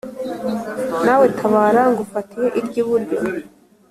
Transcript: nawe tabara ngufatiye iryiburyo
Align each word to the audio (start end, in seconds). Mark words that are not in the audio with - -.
nawe 1.05 1.25
tabara 1.37 1.81
ngufatiye 1.91 2.47
iryiburyo 2.59 3.17